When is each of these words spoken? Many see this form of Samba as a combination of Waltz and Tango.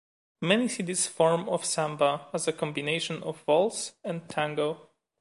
Many 0.41 0.67
see 0.67 0.81
this 0.81 1.05
form 1.05 1.47
of 1.47 1.63
Samba 1.63 2.25
as 2.33 2.47
a 2.47 2.51
combination 2.53 3.21
of 3.21 3.43
Waltz 3.45 3.93
and 4.03 4.27
Tango. 4.27 4.89